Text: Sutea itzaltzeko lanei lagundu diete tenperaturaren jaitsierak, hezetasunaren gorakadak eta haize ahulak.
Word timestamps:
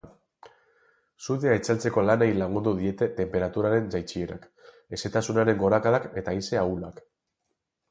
Sutea 1.25 1.51
itzaltzeko 1.57 2.03
lanei 2.05 2.29
lagundu 2.37 2.73
diete 2.79 3.09
tenperaturaren 3.19 3.93
jaitsierak, 3.97 4.49
hezetasunaren 4.99 5.63
gorakadak 5.63 6.11
eta 6.25 6.37
haize 6.37 6.61
ahulak. 6.67 7.07